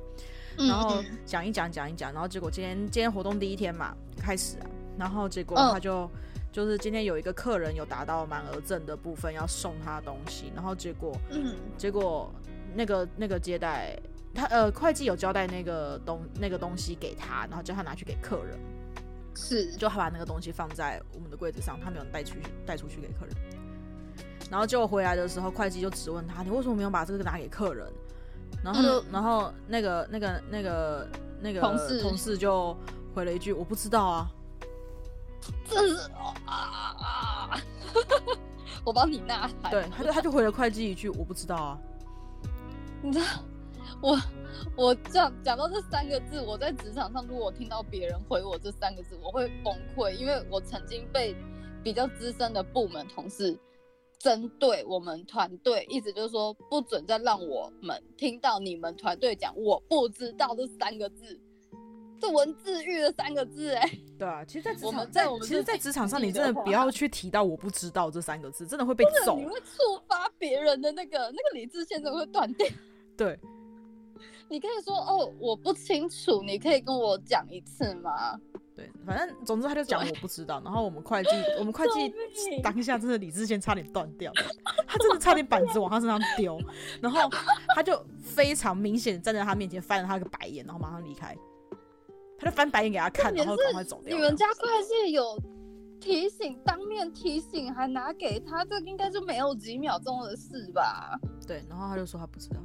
[0.56, 6.08] 然后讲一讲讲一讲，然后结果今天今天活动第一天嘛开始啊，然后结果他就
[6.52, 11.18] 就是今天有一个客人有达到满额赠的部分要送他的东西，然后结果
[11.76, 12.32] 结果。
[12.76, 13.98] 那个那个接待
[14.34, 18.60] 他呃会计有交代那个东那个东西给他，然后叫他拿去给客人，
[19.34, 23.36] 是就他把那个东西放在我们的柜子上，他没有带出去带出去给客人。
[24.52, 27.92] 然后结果回来的时候，会计就质问他：“你为什么没有把这个拿给客人？”
[28.64, 31.08] 然后就、嗯、然后那个那个那个
[31.42, 32.78] 那个同事同事就
[33.14, 34.30] 回了一句：“我不知道啊。”
[35.68, 37.60] 这是啊啊！
[38.84, 39.72] 我帮你呐喊。
[39.72, 41.80] 对，他就他就回了会计一句：“我不知道啊。”
[43.06, 43.26] 你知道，
[44.02, 44.20] 我
[44.76, 51.36] 我讲讲到这三个字，我在职场上，如果听到别人回我这三个字，我会崩溃，因为我曾经被
[51.84, 53.56] 比较资深的部门同事
[54.18, 61.40] 针对我们团队，意思就是说不准再让我们听到你们团队讲我不知道这三个字，
[62.20, 63.88] 这文字狱的三个字，哎，
[64.18, 72.68] 对啊，其实，在职场在我们其实，在职场上，你真的不要去提到我不知道这三个字，真的会被揍，你会触发别人的那个那个理智线，真的会断掉。
[73.18, 73.40] 对，
[74.50, 78.40] 你可以说哦，我不清楚，你可以跟我讲一次吗？
[78.76, 82.14] 对，反正总之他就讲我不知道，然后我们会计， 我们会计
[82.62, 84.34] 当下真的理智线差点断掉，
[84.86, 86.60] 他真的差点板子往他身上丢，
[87.02, 87.30] 然后
[87.70, 91.34] 他就非常明显站在他面前翻了他一个白眼，然后马上离开，
[92.38, 94.14] 他就翻白眼给他看，然后赶快走掉。
[94.14, 95.42] 你们家会计有
[96.02, 101.18] 提醒，当面提醒还拿给他，这应该就没有几秒钟的事吧？
[101.48, 102.58] 对，然后他就说他不知道。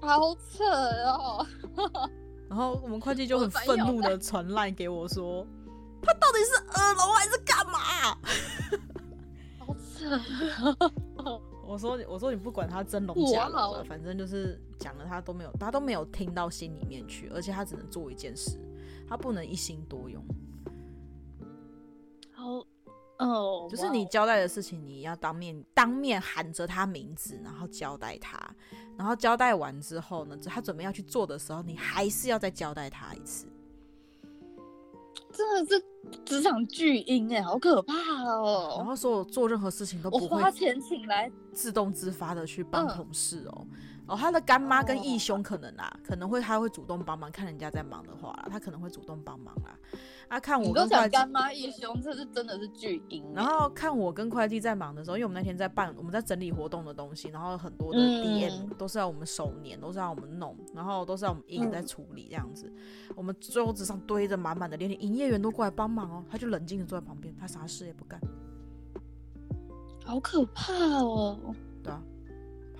[0.00, 0.64] 好扯
[1.06, 1.46] 哦！
[2.48, 5.46] 然后我们会计就很愤怒的传赖给我说，
[6.02, 7.78] 他到底是耳聋还是干嘛？
[9.58, 10.18] 好扯！
[11.66, 18.58] 我说我说你不管他真聋假聋了，反正就是讲了他都没有，他都没有听到心里面去，而且他只能做一件事，
[19.08, 20.24] 他不能一心多用。
[22.32, 22.64] 好。
[23.20, 28.38] 哦，oh, 就是你交代的事情，你要当面当面喊着他名字，然后交代他，
[28.96, 33.46] 然后交代完之后呢，他准备要去做的时候，你还是要再交代他一次。
[35.32, 35.84] 真的是
[36.24, 38.74] 职场巨婴哎，好可怕哦！
[38.78, 43.66] 然后说我做任何事情都不会花钱请来自动自发的去帮同事哦。
[44.10, 49.78] 哦，他的干妈跟义兄可能啊，可能会他会主动帮忙，看人家在忙的话啦，他可能会主动帮忙啦。
[50.26, 53.24] 啊，看我跟会计干妈义兄，这是真的是巨婴。
[53.32, 62.66] 然后看我跟会计在忙的时候，因为我们那天在办，我们在整理活动的东西，然后很多的 DM 都是要我们手粘，都是要我们弄，然后都是要我们一直在处理这样子。
[62.66, 68.20] 嗯、我们桌子上堆着满满的，连营业员都过来帮忙哦，他就冷静的坐在旁边，他啥事也不干。
[70.04, 71.54] 好可怕哦！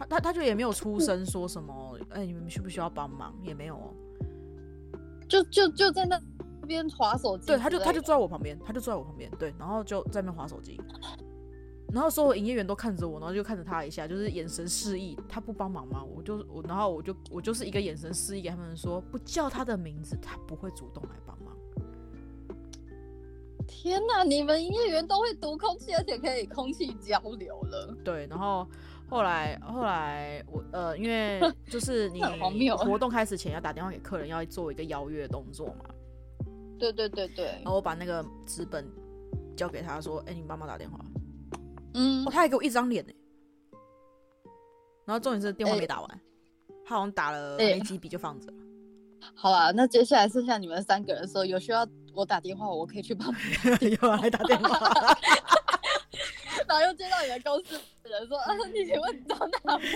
[0.00, 3.34] 他他他就也没有出声说什么，哎、欸，你们需不需要帮忙？
[3.42, 3.92] 也没有哦，
[5.28, 6.18] 就就就在那
[6.66, 7.46] 边划手机。
[7.48, 10.80] 对，他就他就坐在我旁边，他就坐在我旁边，对，然后就在那边滑手机。
[11.92, 16.02] 然后所有营业员都看着我，然后就看着他一下，就是眼神示意，他不帮忙吗？
[16.02, 21.54] 我就我，然后我就我就是一个眼神示意给他们说，不叫他的名字，他不会主动来帮忙。
[23.66, 27.94] 天哪，你们营业员都会读空气，而且可以空气交流了。
[28.02, 28.66] 对，然后。
[29.10, 32.22] 后来，后来我呃，因为 就是你
[32.78, 35.84] 活动开始前要打电话给客人，要做一个邀约动作嘛。
[36.78, 37.46] 对对对对。
[37.62, 38.88] 然后我把那个纸本
[39.56, 40.98] 交给他说：“哎，你帮忙打电话。”
[41.94, 42.24] 嗯。
[42.24, 43.12] 哦，他还给我一张脸呢。
[45.04, 46.20] 然后重点是电话没打完，欸、
[46.86, 48.54] 他好像打了没几笔就放着了。
[49.34, 53.42] 好啊，那接下来剩下你们三个人的时候，有需要我打电话，我可以去帮 忙。
[53.80, 55.16] 有来打电话。
[56.70, 59.76] 然后又接到你的公司人说：“啊，你请问你到哪？”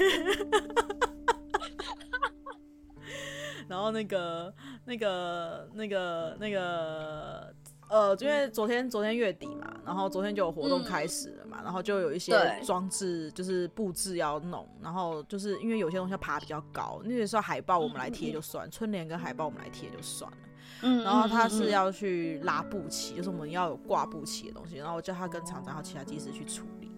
[3.68, 4.52] 然后那个、
[4.84, 7.54] 那个、那个、那个，
[7.88, 12.32] 呃，因为昨天、昨天月底嘛，然后昨天就有活动开始了嘛，嗯、然后就有一些
[12.64, 20.36] 装置，就是布置要弄，然后就是因为有些东西要爬比较高，那个时候海报我们来贴就算，嗯、春联跟海报我们来贴就算了。
[20.82, 26.90] 嗯，然后他是要去拉布旗，就是我们要有挂布旗的东西，然后我叫他跟厂长和其他技师去处理。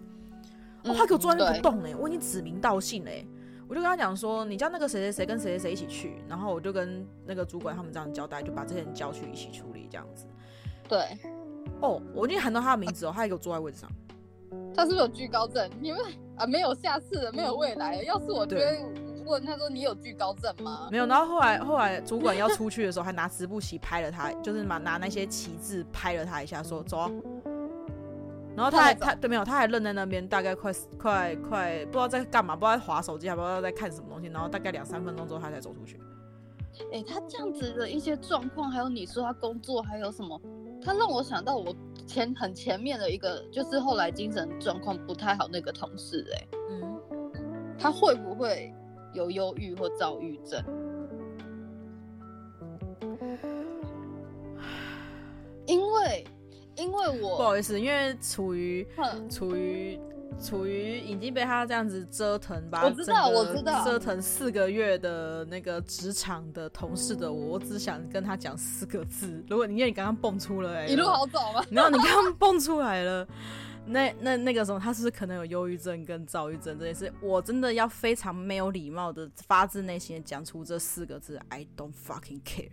[0.83, 3.25] 哦，他给我坐在那不动呢，我已经指名道姓嘞，
[3.67, 10.25] 我就跟他讲说，你叫那个谁谁谁跟谁谁谁一起去，然后我就跟那个主管他们这样交代，就把这些人叫去一起处理这样子。
[10.87, 11.17] 对，
[11.81, 13.89] 哦，我已经喊到他的名字哦，他还给我坐在位置上。
[14.75, 15.69] 他是不是有惧高症？
[15.81, 16.01] 因为
[16.35, 18.03] 啊，没有下次了，没有未来了。
[18.03, 19.06] 要是我觉得。
[19.27, 21.05] 问他说：“你有惧高症吗？”没有。
[21.05, 27.11] 然后后来后来主管要出去的时候，还拿直布旗拍了他，就是拿拿那些旗帜拍了他一下，说：“走啊。”
[28.55, 34.27] 然后他还他对没有，他还愣在那边，大概快快快不知道在干嘛，不知道在划手机，还不知道在看什么东西。
[34.29, 35.99] 然后大概两三分钟之后，他才走出去。
[36.91, 40.41] 哎、欸，他这样子的一些状况，还有你说他工作还有什么，
[40.83, 41.75] 他让我想到我
[42.07, 46.35] 前很前面的一个，就是后来精神状况不太好那个同事、欸。
[46.35, 46.99] 哎，嗯，
[47.77, 48.73] 他会不会？
[49.13, 50.63] 有忧郁或躁郁症，
[55.65, 56.25] 因为
[56.75, 58.85] 因为我不好意思，因为处于
[59.29, 59.99] 处于
[60.39, 71.63] 处于已经被他这样子折腾吧，我知道我知道折腾四个月的那个职场的同事的我，我只想跟他讲四个字：如果你因为你刚刚蹦出了、欸，一路好走吗？
[71.71, 73.27] 然后你刚刚蹦出来了。
[73.87, 77.13] 那那那个时候，他是是可能有忧郁症跟躁郁症这件事？
[77.21, 82.69] 我真的要非常没有礼貌的发自内心的讲出这四个字：I don't fucking care。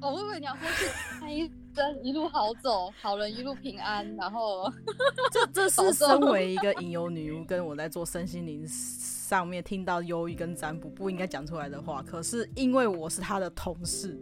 [0.00, 0.86] 哦，我以为你要说去
[1.20, 4.16] 看医生，一路好走，好人一路平安。
[4.16, 4.72] 然后，
[5.30, 12.02] 这这是身为一个吟游女巫，跟我在做身心灵上面听到忧郁跟占卜不应该讲出来的话。
[12.02, 14.18] 可是因为我是他的同事。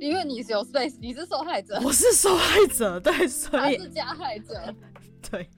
[0.00, 4.74] 因为你是有 space，你是受害者，我是受害者，对，所以他是加害者，
[5.30, 5.48] 对，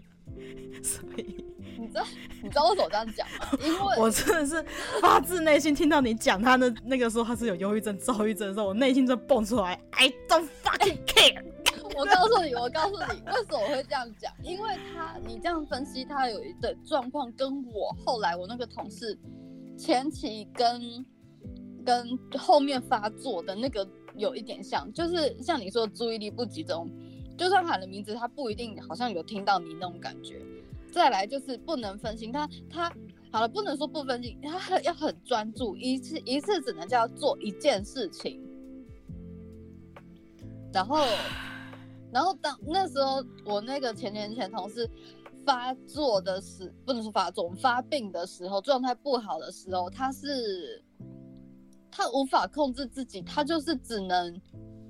[0.82, 1.44] 所以
[1.78, 2.04] 你知道
[2.42, 3.58] 你知道为什么这样讲吗？
[3.62, 4.64] 因为我真的是
[5.00, 11.42] 发自内心听到你讲他的那个时候他是有忧郁症、躁郁症的时候，我内心就蹦出来，I don't fucking care。
[11.96, 14.32] 我告诉你，我告诉你，为什么我会这样讲？
[14.42, 19.18] 因为他你这样分析他有一个状况，跟我后来我那个同事
[19.78, 21.04] 前期跟
[21.84, 23.86] 跟后面发作的那个。
[24.16, 26.88] 有一点像，就是像你说注意力不集中，
[27.36, 30.40] 就算喊了名字，他不一定好像有听到你那种感觉。
[30.92, 32.88] 再来就是不能分心，他他
[33.30, 38.40] 好了，不能说不分心，他很要很专注，一次一次只能叫做一件事情。
[40.72, 41.04] 然后，
[42.12, 44.88] 然后当那时候我那个前年前同事
[45.44, 50.82] 发作的时，不能说发作，发病的时候，状态不好的时候，他是。
[51.96, 54.40] 他无法控制自己，他就是只能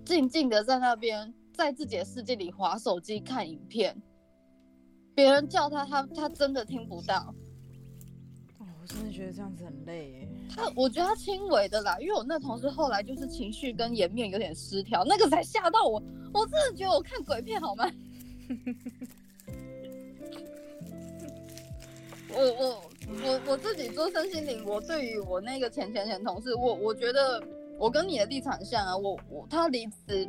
[0.06, 3.96] 静静的在那边，在自己的世界里划手机看影片。
[5.14, 7.32] 别人叫他，他他真的听不到。
[8.58, 10.28] 哦，我真的觉得这样子很累耶。
[10.54, 16.02] 他，我觉得他轻微的啦，因为我那同事后来就是情绪跟颜面有点失调，那个才吓到我。
[16.32, 17.88] 我真的觉得我看鬼片好吗？
[22.36, 22.82] 我我
[23.24, 27.40] 我我自己做身心灵，我对于我那个前前前同事，我我觉得
[27.78, 30.28] 我跟你的立场像啊，我我他离职，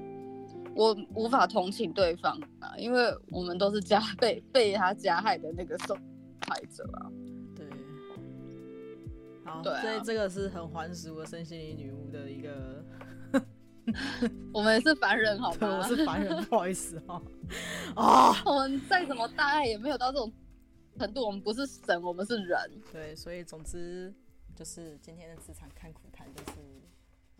[0.75, 5.95] 我无法同情对方啊，因为我们都是加被被他加害的那个受
[6.45, 7.09] 害者啊。
[7.55, 7.65] 对，
[9.45, 12.83] 好，对啊，所以这个是很还俗的身心灵女巫的一个。
[14.51, 15.77] 我们也是凡人，好 吗？
[15.77, 17.21] 我是凡人，不好意思哈。
[17.95, 20.33] 啊， 我们再怎么大爱，也没有到这种
[20.97, 21.23] 程度。
[21.23, 22.57] 我们不是神，我们是人。
[22.91, 24.11] 对，所以总之
[24.55, 26.81] 就是今天的职场看苦谈，就是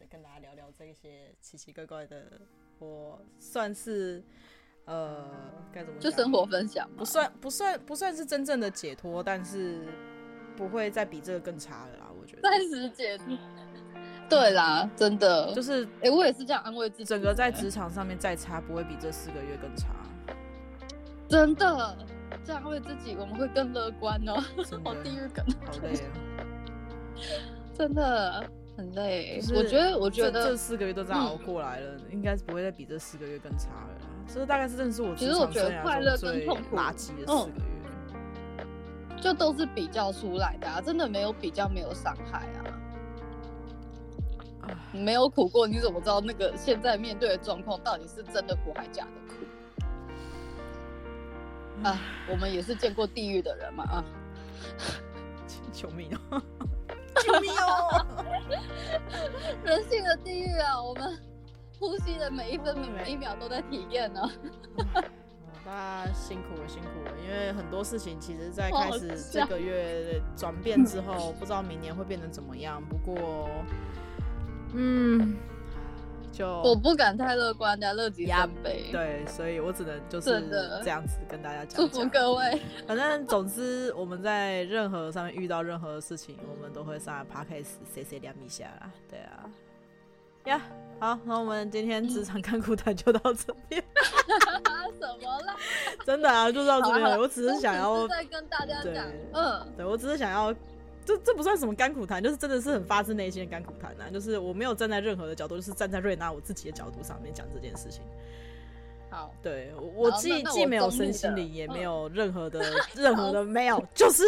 [0.07, 2.39] 跟大家聊聊这些奇奇怪怪的。
[2.79, 4.23] 我算是
[4.85, 5.25] 呃，
[5.71, 6.11] 该怎么讲？
[6.11, 9.81] 就生活分享，不算不算不算是真正的解脱，但是
[10.55, 12.07] 不会再比这个更差了啦。
[12.19, 13.37] 我觉得暂时解脱。
[14.27, 17.05] 对啦，真的就是，哎、欸，我也是这样安慰自己。
[17.05, 19.87] 整个在职场上面再差，不会比这四个月更差。
[21.29, 21.95] 真的，
[22.43, 24.41] 这样安慰自己，我们会更乐观哦。
[24.83, 26.09] 好地狱梗，好累啊！
[27.77, 29.39] 真的很累。
[29.39, 33.89] 就是、我觉得，我觉得这，四个月都这样熬过来了，嗯、应该是不会再比这四个月更差了。
[34.27, 37.63] 这大概是认识我我觉得快乐跟痛苦垃圾的四个月。
[38.57, 38.65] 嗯、
[39.21, 42.65] 就都是比较出来的啊，真的没有比较，没有伤害啊。
[44.91, 49.35] 你没有苦过，你怎么知道那个现在面对的状况到底是真的苦还是假的苦？
[51.83, 51.99] 啊，
[52.31, 54.03] 我们也是见过地狱的人嘛啊！
[55.71, 56.41] 救命哦！
[57.23, 58.05] 救命哦！
[59.63, 60.81] 人性的地狱啊！
[60.81, 61.17] 我们
[61.79, 64.21] 呼吸的每一分每一秒都在体验呢。
[65.65, 67.11] 大家辛苦了，辛苦了！
[67.23, 72.81] 因为很多事情其实，在开始这个月转变之后，不知道明年会变成怎么样。
[72.87, 73.49] 不过。
[74.73, 75.37] 嗯，
[76.35, 78.89] 就我不敢太乐观的，乐极生悲。
[78.91, 80.41] 对，所以我只能就是
[80.83, 81.79] 这样子跟大家讲。
[81.79, 82.61] 祝福各位。
[82.85, 88.91] 反正总之，我们在任何上面遇到任何事情，我们都会上来 Podcast C C 两米下啦。
[89.09, 89.49] 对啊，
[90.43, 90.61] 呀、
[90.99, 93.81] yeah，好，那我们今天职场看苦谈就到这边。
[94.99, 95.55] 什么啦？
[96.05, 97.17] 真的啊，就到这边了。
[97.17, 100.53] 我只是想要再跟大家讲，嗯，对我只是想要。
[101.05, 104.05] 这这不算什么甘苦谈，就是真的是很发自内心的甘苦谈呐。
[104.11, 108.01] 就是我没有站在任何的角度，就是站在瑞娜我自己的角度上面讲这件事情。
[109.09, 112.59] 好，对我既既没有身心灵，也没有任何的
[112.95, 114.23] 任何的没有，就是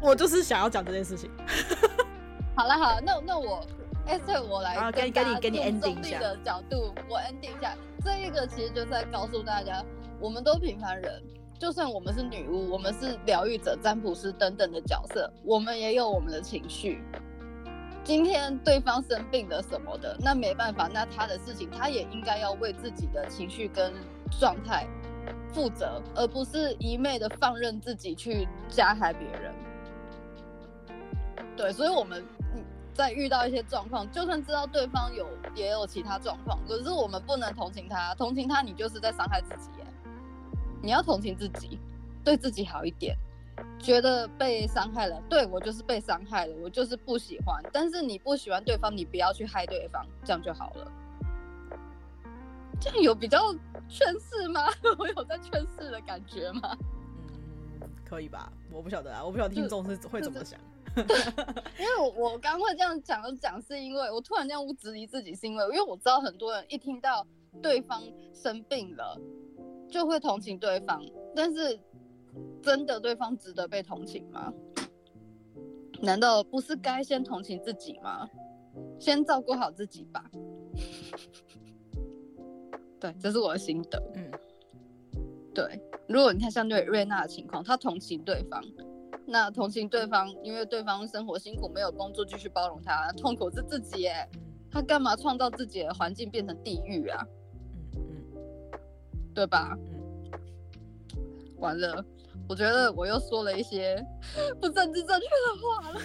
[0.00, 1.30] 我就是想要讲这件事情。
[2.54, 3.66] 好了好了，那那我
[4.06, 7.74] 哎，所以我来跟跟你跟你 ending 一下的角度，我 ending 一下。
[8.04, 9.82] 这一个其实就是在告诉大家，
[10.20, 11.22] 我们都平凡人。
[11.58, 17.02] 就算我们是女巫，我们是疗愈者、占卜师等等的角色，我们也有我们的情绪。
[18.02, 23.94] 今天对方生病了什么的，那没办法，那他的事情，他也应该要为自己的情绪跟
[24.38, 24.86] 状态
[25.54, 29.54] 负责，而不是一昧的放任自己去加害别人。
[31.56, 32.22] 对，所以我们
[32.92, 39.70] 在遇到一些状况，就算知道对方有也有其他状况，可是我们不能同情他，同情他，你就是在伤害自己。
[40.84, 41.78] 你要同情自己，
[42.22, 43.16] 对自己好一点。
[43.78, 47.62] 觉得被伤害了，对，我就是被伤害了，我就是不喜欢。
[47.72, 50.92] 但是你不喜欢对方，你不要去害对方，这样就好了。
[52.80, 53.54] 这样有比较
[53.88, 54.66] 劝世吗？
[54.98, 56.76] 我有在劝世的感觉吗？
[57.80, 58.52] 嗯，可以吧？
[58.70, 60.58] 我不晓得啊，我不晓得听众是会怎么想。
[61.78, 67.24] 因为我我刚会这样讲讲，是因为我突然这样质疑自己，是因为因为我知道很多人一听到
[67.62, 69.20] 对方生病了。
[69.88, 71.02] 就会同情对方，
[71.34, 71.78] 但是
[72.62, 74.52] 真的对方值得被同情吗？
[76.02, 78.28] 难道不是该先同情自己吗？
[78.98, 80.24] 先照顾好自己吧。
[82.98, 84.02] 对，这是我的心得。
[84.14, 84.30] 嗯，
[85.54, 85.80] 对。
[86.08, 88.62] 如果你看像对瑞娜的情况，她同情对方，
[89.26, 94.28] 那同情对方，因为对方生活辛苦，没有工作，继续包容他，痛苦是自己耶。
[94.70, 97.24] 他干嘛创造自己的环境变成地狱啊？
[99.34, 99.76] 对吧？
[101.16, 101.20] 嗯，
[101.58, 102.04] 完了，
[102.48, 104.04] 我觉得我又说了一些
[104.60, 106.00] 不政治正确的话了。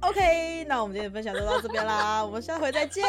[0.00, 3.04] OK，那我们今天的分享就到这边啦，我们下回再见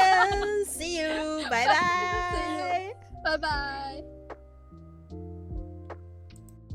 [0.68, 2.94] ，See you， 拜拜，
[3.24, 4.21] 拜拜。